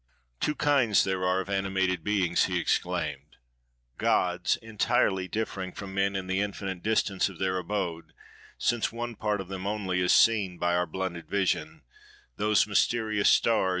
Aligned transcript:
"Two 0.39 0.55
kinds 0.55 1.03
there 1.03 1.23
are, 1.23 1.41
of 1.41 1.47
animated 1.47 2.03
beings," 2.03 2.45
he 2.45 2.57
exclaimed: 2.59 3.35
"Gods, 3.99 4.55
entirely 4.55 5.27
differing 5.27 5.71
from 5.73 5.93
men 5.93 6.15
in 6.15 6.25
the 6.25 6.41
infinite 6.41 6.81
distance 6.81 7.29
of 7.29 7.37
their 7.37 7.59
abode, 7.59 8.13
since 8.57 8.91
one 8.91 9.13
part 9.15 9.39
of 9.39 9.47
them 9.47 9.67
only 9.67 9.99
is 9.99 10.11
seen 10.11 10.57
by 10.57 10.73
our 10.73 10.87
blunted 10.87 11.29
vision—those 11.29 12.65
mysterious 12.65 13.29
stars! 13.29 13.69